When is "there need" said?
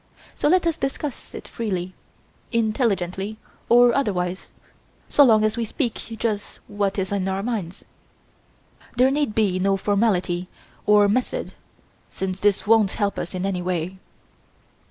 8.97-9.35